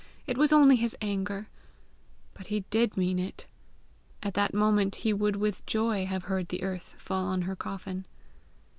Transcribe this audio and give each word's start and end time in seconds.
It 0.25 0.35
was 0.35 0.51
only 0.51 0.77
his 0.77 0.97
anger! 0.99 1.47
But 2.33 2.47
he 2.47 2.61
did 2.71 2.97
mean 2.97 3.19
it; 3.19 3.45
at 4.23 4.33
that 4.33 4.51
moment 4.51 4.95
he 4.95 5.13
would 5.13 5.35
with 5.35 5.63
joy 5.67 6.07
have 6.07 6.23
heard 6.23 6.47
the 6.49 6.63
earth 6.63 6.95
fall 6.97 7.25
on 7.25 7.43
her 7.43 7.55
coffin. 7.55 8.05